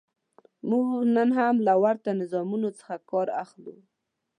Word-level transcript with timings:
موږ 0.69 0.85
نن 1.15 1.29
هم 1.37 1.55
له 1.67 1.73
ورته 1.83 2.09
نظامونو 2.21 2.69
څخه 2.79 2.95
کار 3.09 3.27
اخلو. 3.43 3.75